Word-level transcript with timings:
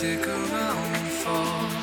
stick 0.00 0.26
around 0.26 1.08
for 1.20 1.79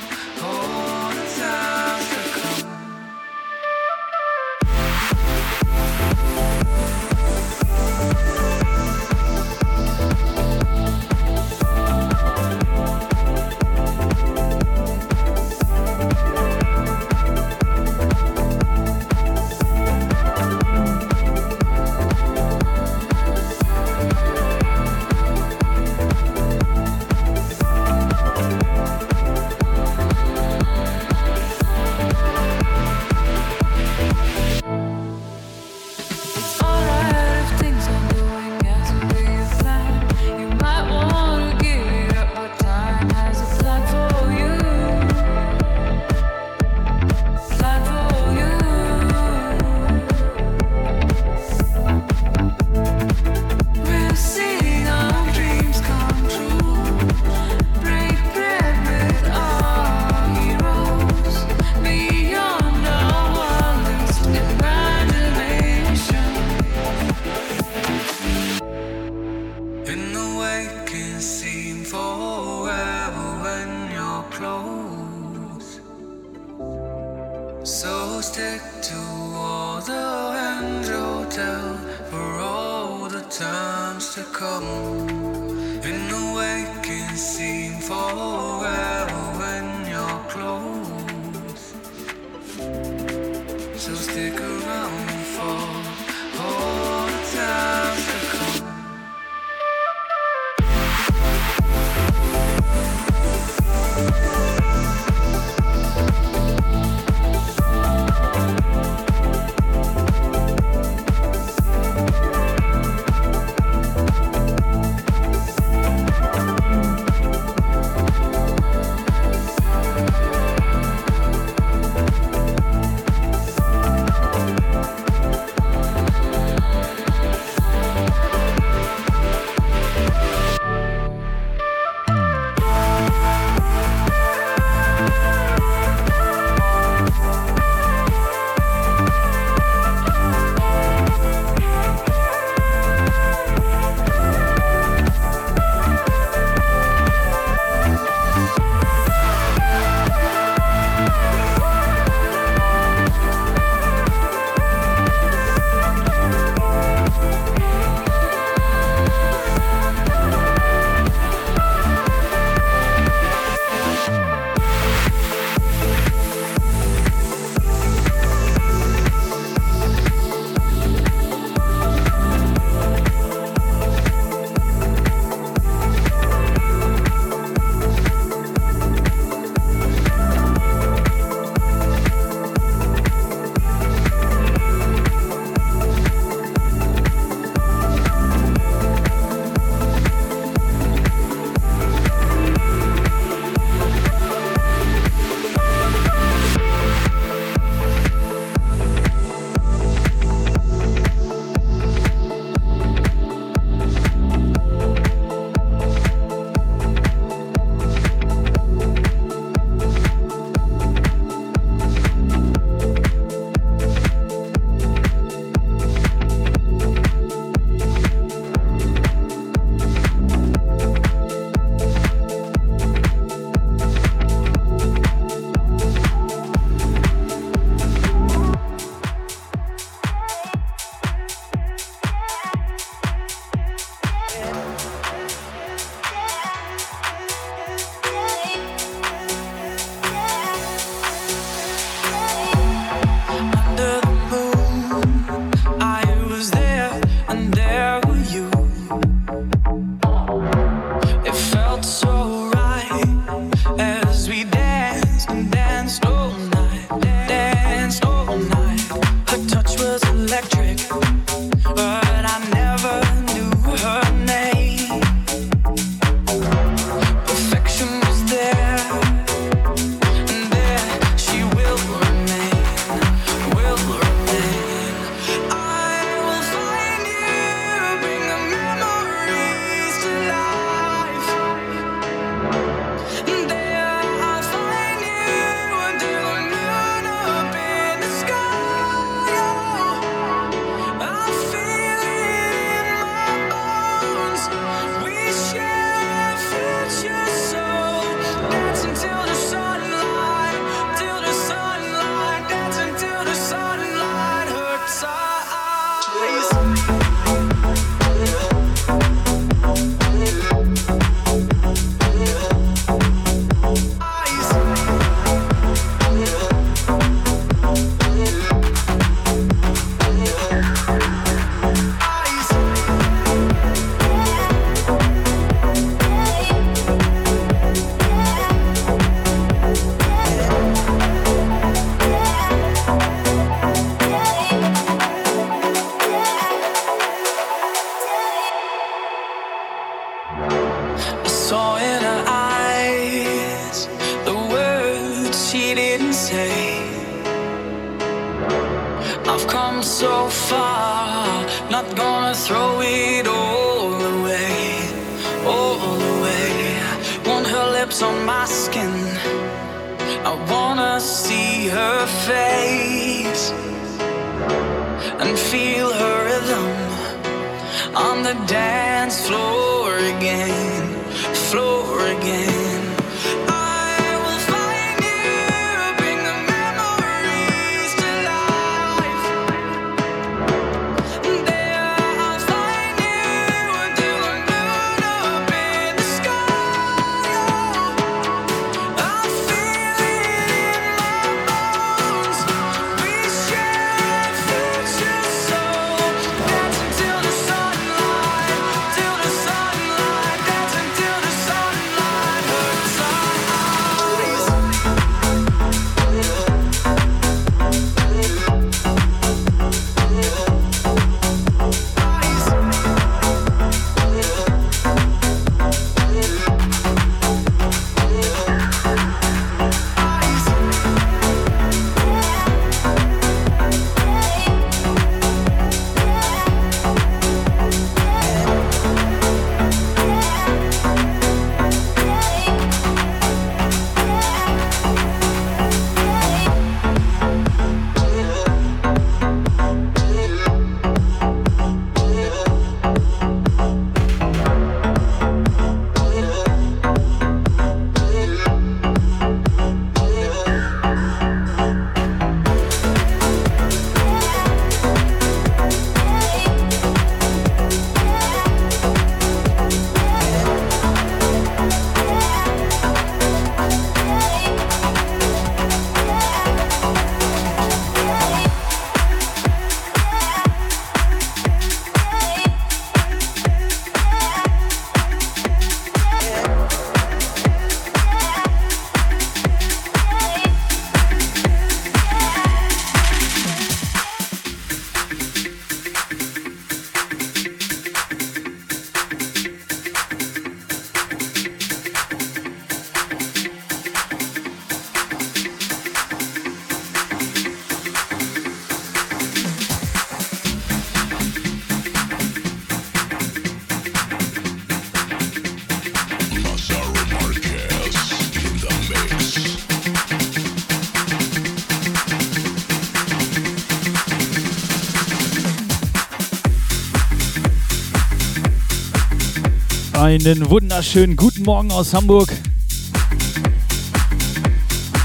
Einen 520.17 520.50
wunderschönen 520.50 521.15
guten 521.15 521.43
Morgen 521.43 521.69
aus 521.69 521.93
Hamburg. 521.93 522.33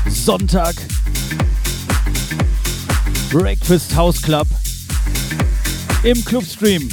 Sonntag. 0.08 0.74
Breakfast 3.30 3.94
House 3.94 4.22
Club. 4.22 4.46
Im 6.02 6.24
Clubstream. 6.24 6.88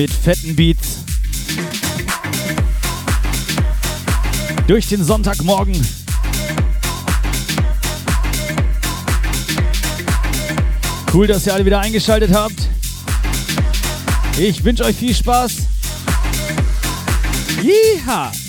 mit 0.00 0.10
fetten 0.10 0.56
Beats 0.56 1.00
durch 4.66 4.88
den 4.88 5.04
Sonntagmorgen. 5.04 5.74
Cool, 11.12 11.26
dass 11.26 11.46
ihr 11.46 11.52
alle 11.52 11.66
wieder 11.66 11.80
eingeschaltet 11.80 12.32
habt. 12.32 12.66
Ich 14.38 14.64
wünsche 14.64 14.86
euch 14.86 14.96
viel 14.96 15.14
Spaß. 15.14 15.66
Yeehaw! 17.62 18.39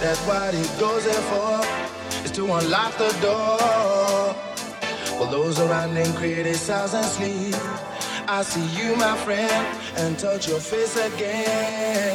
That's 0.00 0.20
what 0.28 0.54
he 0.54 0.62
goes 0.78 1.04
there 1.04 1.14
for, 1.14 2.24
is 2.24 2.30
to 2.32 2.44
unlock 2.44 2.96
the 2.98 3.10
door. 3.20 4.32
While 5.18 5.30
those 5.30 5.58
around 5.58 5.96
him 5.96 6.14
criticize 6.14 6.94
and 6.94 7.04
sleep, 7.04 7.56
I 8.28 8.42
see 8.42 8.64
you, 8.80 8.94
my 8.94 9.16
friend, 9.18 9.66
and 9.96 10.16
touch 10.16 10.46
your 10.46 10.60
face 10.60 10.96
again. 10.96 12.07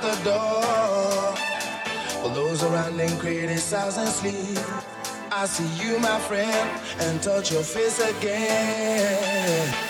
the 0.00 0.14
door. 0.24 1.36
For 2.22 2.30
those 2.34 2.62
around 2.62 3.00
and 3.00 3.20
criticize 3.20 3.98
and 3.98 4.08
sleep. 4.08 4.58
I 5.32 5.46
see 5.46 5.68
you, 5.82 5.98
my 6.00 6.18
friend, 6.20 6.80
and 7.00 7.22
touch 7.22 7.52
your 7.52 7.62
face 7.62 8.00
again. 8.00 9.89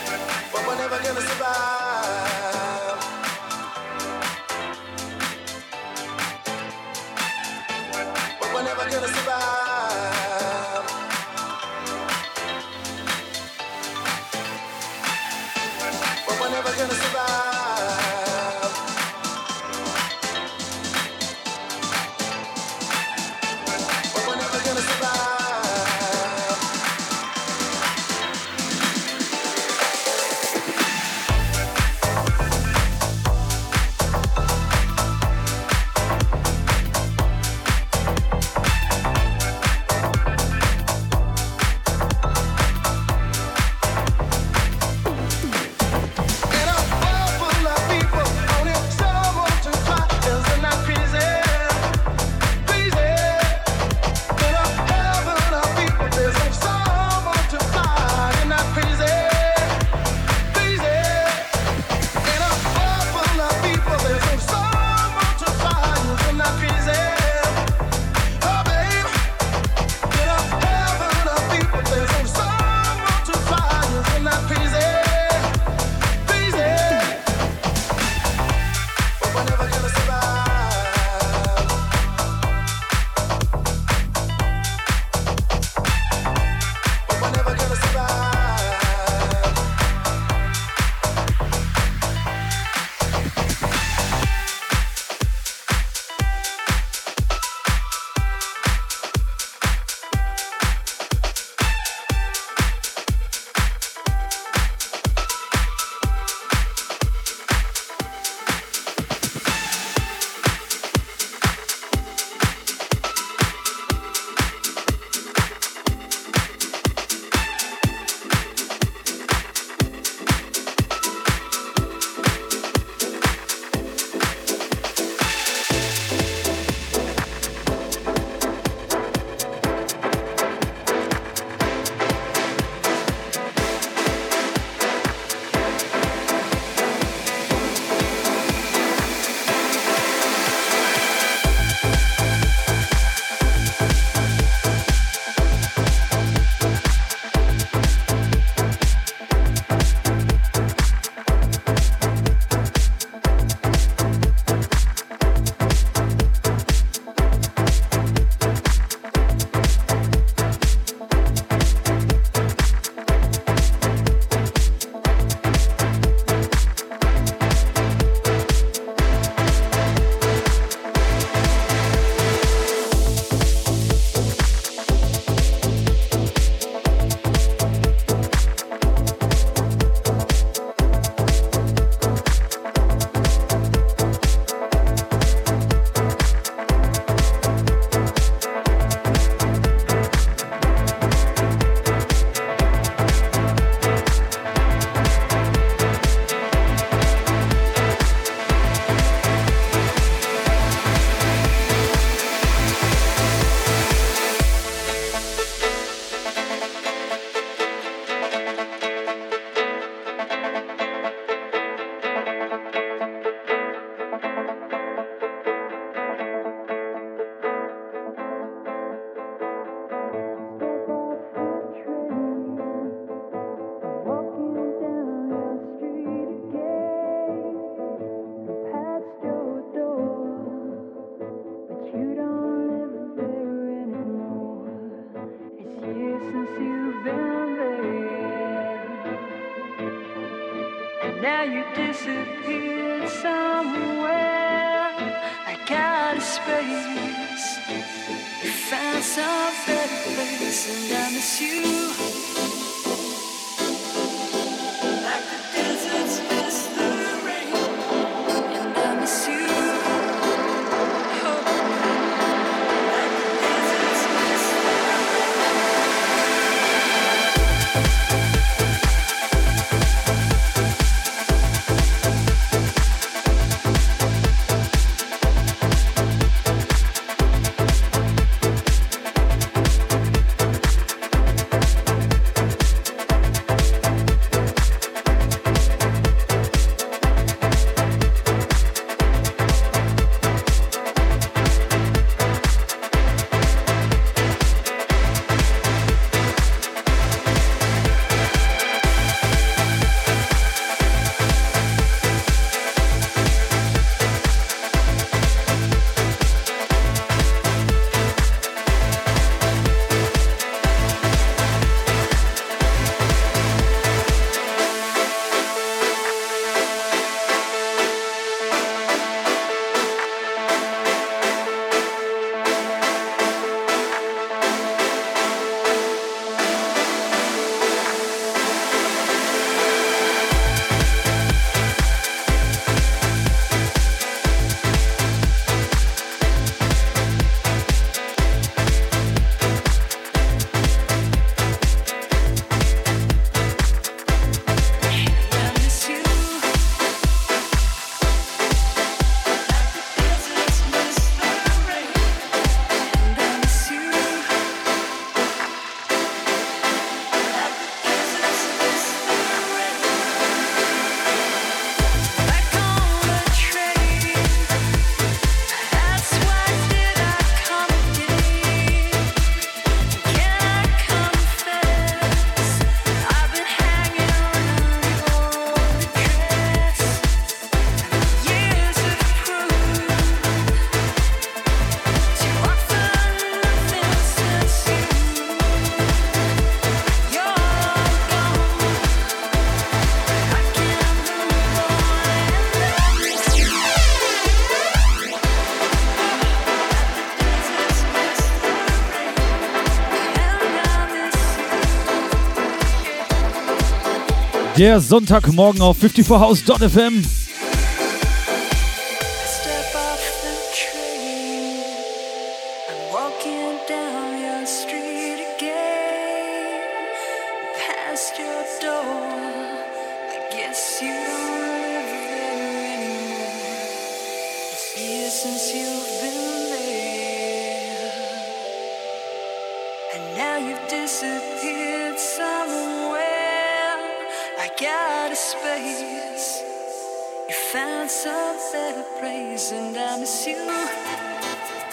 Der 404.61 404.79
Sonntagmorgen 404.79 405.63
auf 405.63 405.79
54house.fm. 405.83 407.03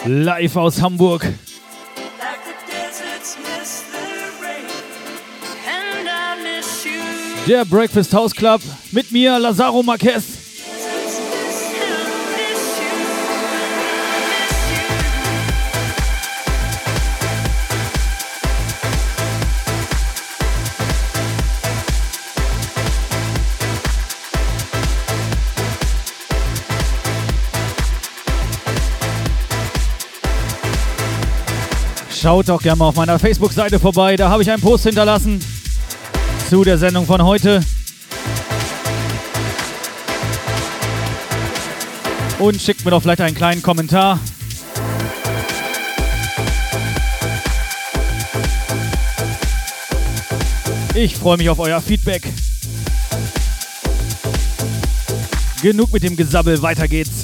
live 0.08 0.56
aus 0.56 0.80
Hamburg. 0.80 1.26
Der 7.46 7.64
Breakfast 7.64 8.14
House 8.14 8.34
Club 8.34 8.62
mit 8.90 9.12
mir, 9.12 9.38
Lazaro 9.38 9.82
Marquez. 9.82 10.37
Schaut 32.28 32.46
doch 32.46 32.60
gerne 32.60 32.76
mal 32.76 32.88
auf 32.88 32.96
meiner 32.96 33.18
Facebook-Seite 33.18 33.80
vorbei. 33.80 34.14
Da 34.14 34.28
habe 34.28 34.42
ich 34.42 34.50
einen 34.50 34.60
Post 34.60 34.84
hinterlassen 34.84 35.40
zu 36.50 36.62
der 36.62 36.76
Sendung 36.76 37.06
von 37.06 37.22
heute. 37.22 37.62
Und 42.38 42.60
schickt 42.60 42.84
mir 42.84 42.90
doch 42.90 43.00
vielleicht 43.00 43.22
einen 43.22 43.34
kleinen 43.34 43.62
Kommentar. 43.62 44.20
Ich 50.94 51.16
freue 51.16 51.38
mich 51.38 51.48
auf 51.48 51.58
euer 51.60 51.80
Feedback. 51.80 52.30
Genug 55.62 55.94
mit 55.94 56.02
dem 56.02 56.14
Gesabbel, 56.14 56.60
weiter 56.60 56.88
geht's. 56.88 57.17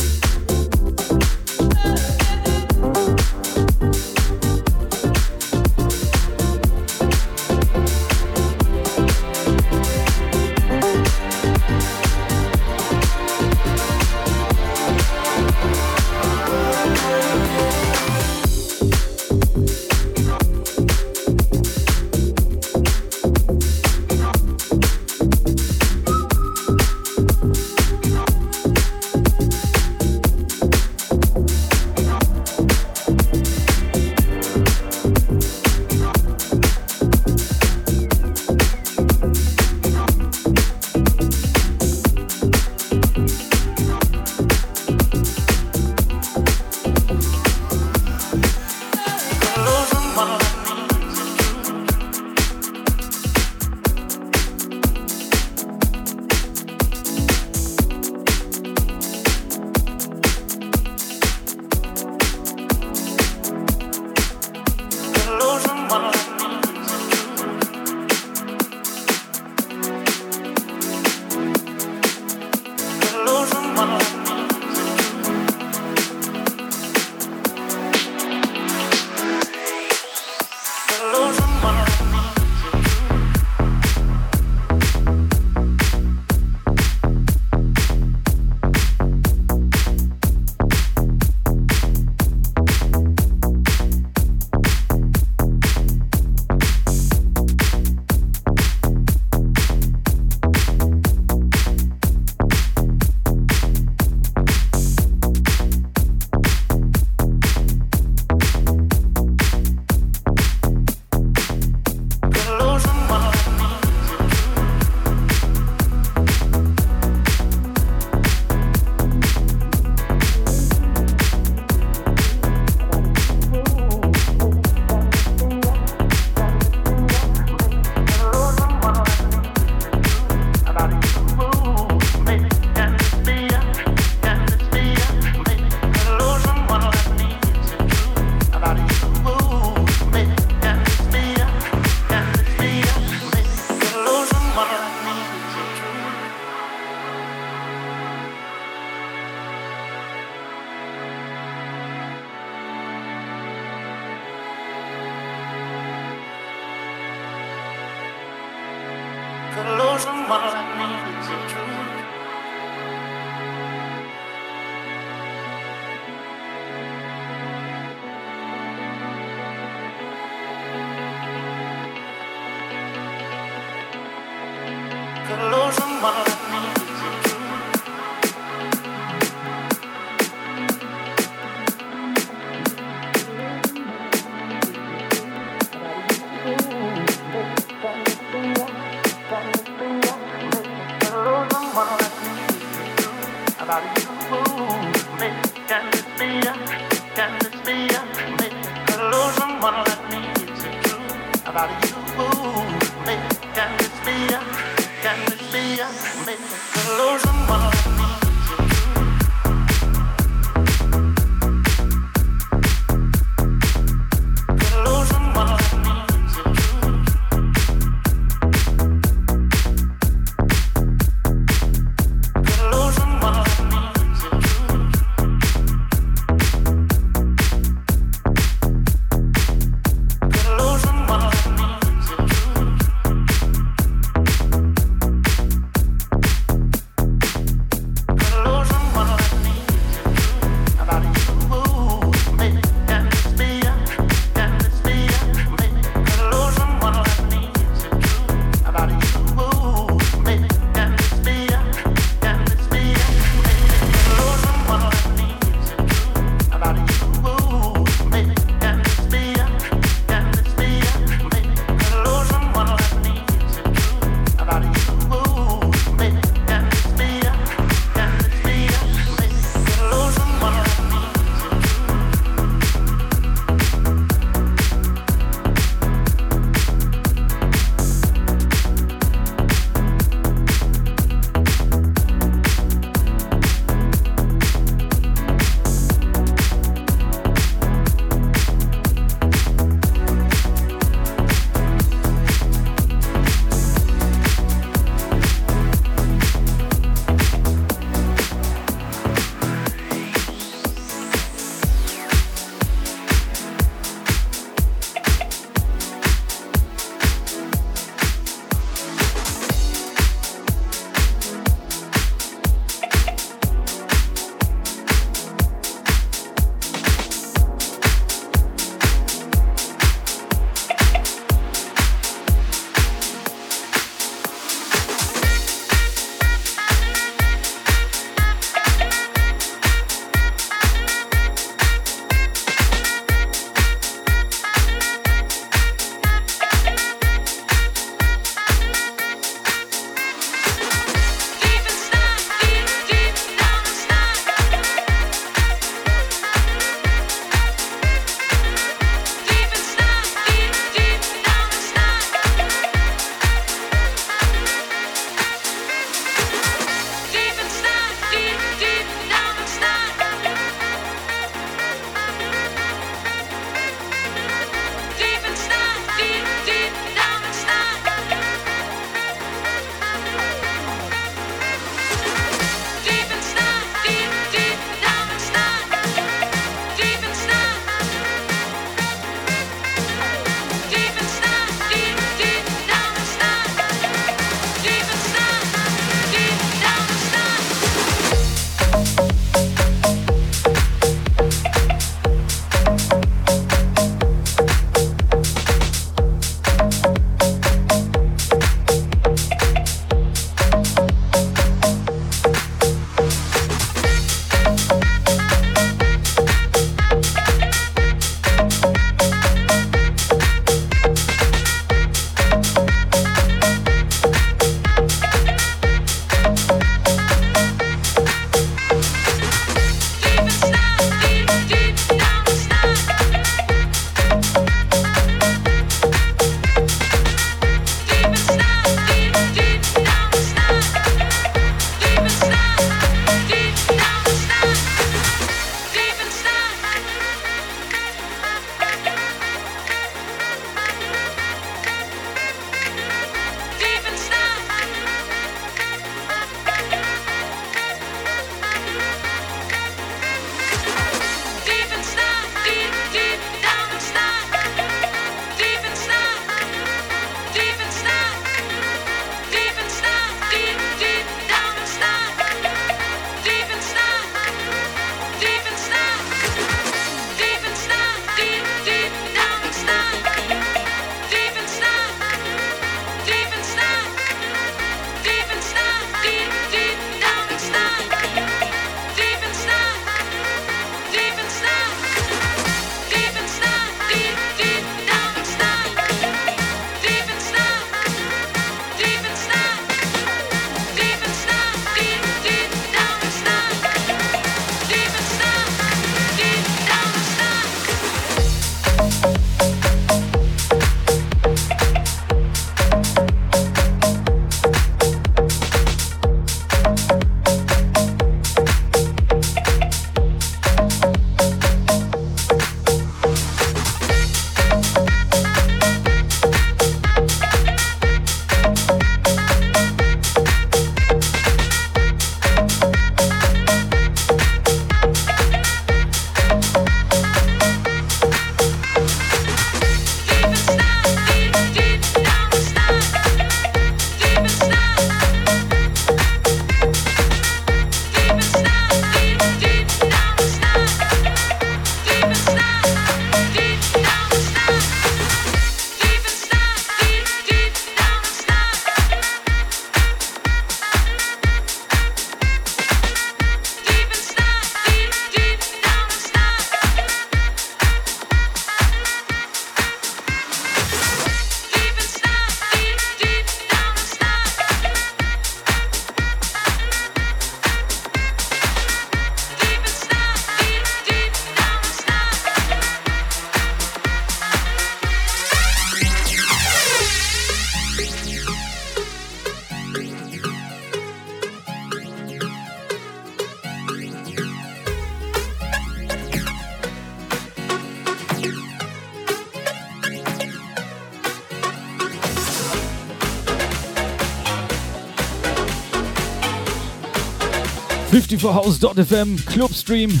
54house.fm, 598.26 599.24
Clubstream, 599.24 600.00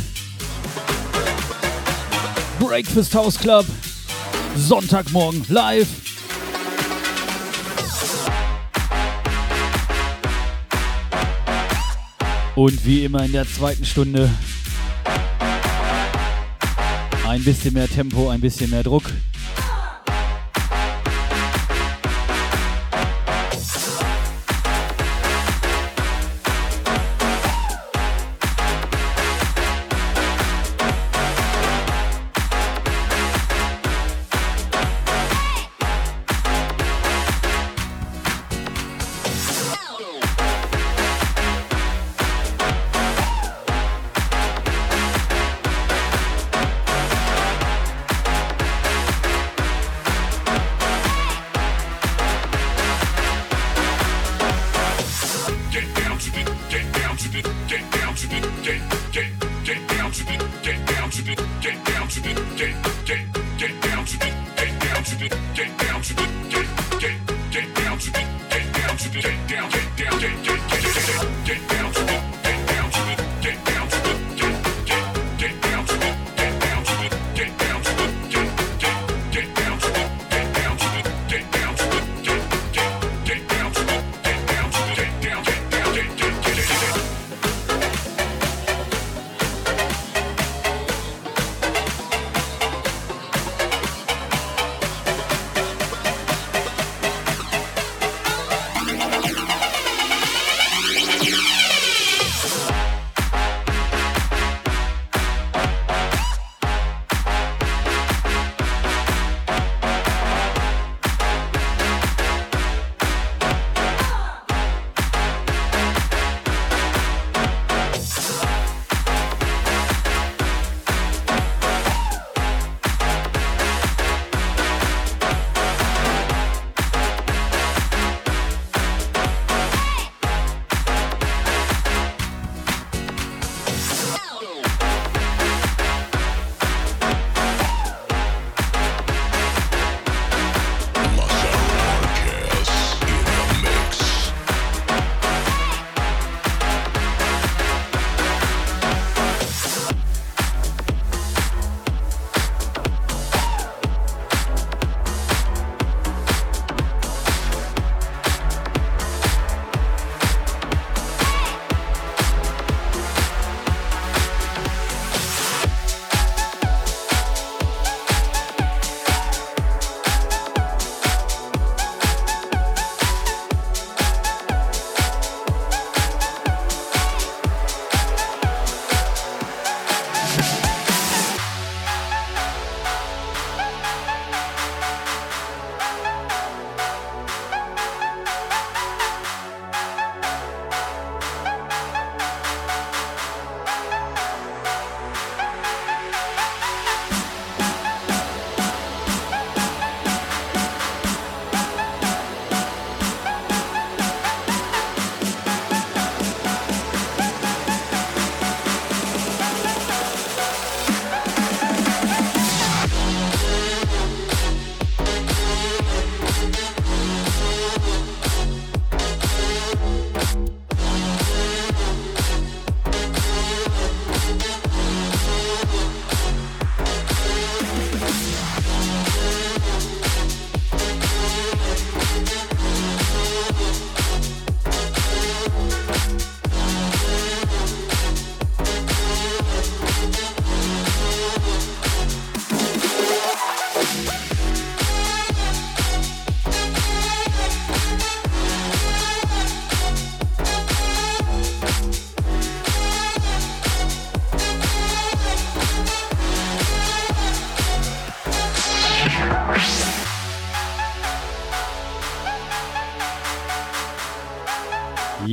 Breakfast 2.58 3.14
House 3.14 3.38
Club, 3.38 3.64
Sonntagmorgen 4.56 5.44
live. 5.48 5.86
Und 12.56 12.84
wie 12.84 13.04
immer 13.04 13.24
in 13.24 13.30
der 13.30 13.46
zweiten 13.46 13.84
Stunde 13.84 14.28
ein 17.28 17.44
bisschen 17.44 17.74
mehr 17.74 17.88
Tempo, 17.88 18.30
ein 18.30 18.40
bisschen 18.40 18.70
mehr 18.70 18.82
Druck. 18.82 19.04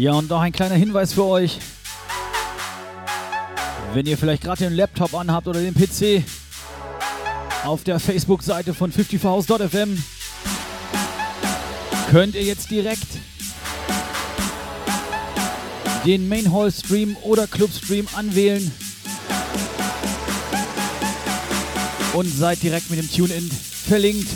Ja, 0.04 0.12
und 0.16 0.30
noch 0.30 0.41
ein 0.41 0.51
kleiner 0.51 0.76
Hinweis 0.76 1.14
für 1.14 1.24
euch. 1.24 1.60
Wenn 3.93 4.06
ihr 4.06 4.18
vielleicht 4.18 4.43
gerade 4.43 4.66
den 4.66 4.74
Laptop 4.74 5.14
anhabt 5.14 5.47
oder 5.47 5.62
den 5.62 5.74
PC, 5.74 6.26
auf 7.64 7.86
der 7.86 8.01
Facebook-Seite 8.01 8.74
von 8.74 8.91
54house.fm 8.91 10.04
könnt 12.12 12.36
ihr 12.36 12.43
jetzt 12.43 12.70
direkt 12.70 13.08
den 16.06 16.28
Main 16.28 16.51
Hall 16.51 16.70
Stream 16.70 17.16
oder 17.22 17.47
Club 17.47 17.72
Stream 17.72 18.06
anwählen 18.14 18.74
und 22.12 22.28
seid 22.28 22.62
direkt 22.62 22.89
mit 22.89 22.99
dem 22.99 23.10
Tune-In 23.10 23.49
verlinkt. 23.49 24.28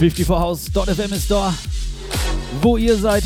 54house.fm 0.00 1.12
ist 1.12 1.30
da, 1.30 1.54
wo 2.60 2.76
ihr 2.76 2.96
seid. 2.96 3.24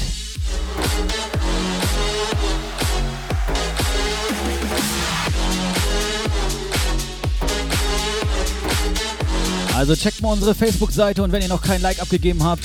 Also 9.74 9.94
checkt 9.94 10.20
mal 10.22 10.32
unsere 10.32 10.54
Facebook-Seite 10.54 11.22
und 11.22 11.30
wenn 11.32 11.40
ihr 11.40 11.48
noch 11.48 11.62
kein 11.62 11.80
Like 11.80 12.02
abgegeben 12.02 12.42
habt, 12.42 12.64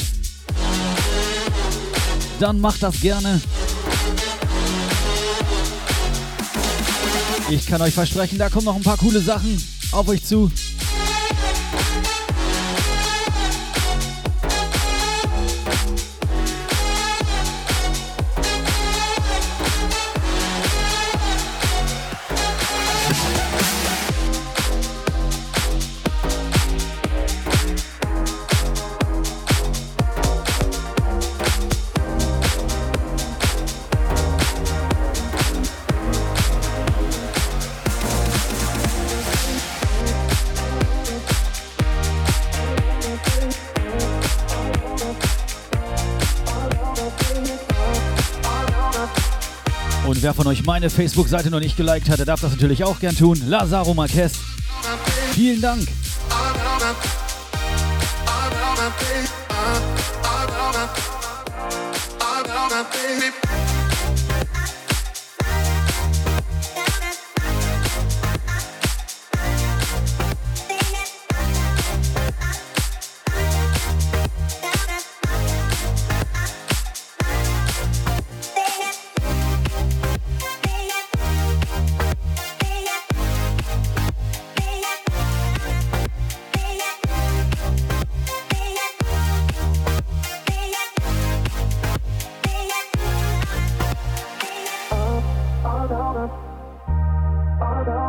dann 2.39 2.59
macht 2.59 2.81
das 2.81 2.99
gerne. 2.99 3.39
Ich 7.49 7.67
kann 7.67 7.81
euch 7.81 7.93
versprechen, 7.93 8.39
da 8.39 8.49
kommen 8.49 8.65
noch 8.65 8.75
ein 8.75 8.81
paar 8.81 8.97
coole 8.97 9.21
Sachen 9.21 9.61
auf 9.91 10.07
euch 10.07 10.25
zu. 10.25 10.51
Meine 50.83 50.89
Facebook-Seite 50.89 51.49
noch 51.49 51.61
nicht 51.61 51.77
geliked 51.77 52.09
hat, 52.09 52.19
der 52.19 52.25
darf 52.25 52.41
das 52.41 52.51
natürlich 52.51 52.83
auch 52.83 52.99
gern 52.99 53.15
tun. 53.15 53.41
Lazaro 53.47 53.93
Marquez. 53.93 54.33
Vielen 55.33 55.61
Dank. 55.61 55.87